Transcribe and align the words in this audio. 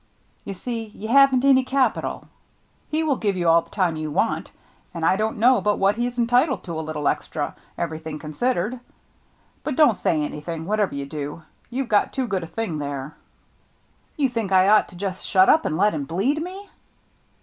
You 0.45 0.55
see, 0.55 0.85
you 0.95 1.09
haven't 1.09 1.45
any 1.45 1.63
capi 1.63 2.01
tal. 2.01 2.27
He 2.89 3.03
will 3.03 3.17
give 3.17 3.37
you 3.37 3.47
all 3.47 3.61
the 3.61 3.69
time 3.69 3.95
you 3.95 4.09
want, 4.09 4.49
and 4.95 5.05
I 5.05 5.15
don't 5.15 5.37
know 5.37 5.61
but 5.61 5.77
what 5.77 5.95
he's 5.95 6.17
entitled 6.17 6.63
to 6.63 6.79
a 6.79 6.81
little 6.81 7.07
extra, 7.07 7.53
everything 7.77 8.17
considered. 8.17 8.79
But 9.63 9.75
don't 9.75 9.89
THE 9.89 9.89
NEW 9.89 9.89
MATE 9.91 9.93
45 9.93 10.01
say 10.01 10.21
anything, 10.59 10.65
whatever 10.65 10.95
you 10.95 11.05
do. 11.05 11.43
You've 11.69 11.87
got 11.89 12.13
too 12.13 12.25
good 12.25 12.41
a 12.41 12.47
thing 12.47 12.81
here."" 12.81 13.13
You 14.17 14.27
think 14.27 14.51
I 14.51 14.69
ought 14.69 14.87
to 14.89 14.95
just 14.97 15.23
shut 15.23 15.49
up 15.49 15.65
and 15.65 15.77
let 15.77 15.93
him 15.93 16.05
bleed 16.05 16.41
me 16.41 16.67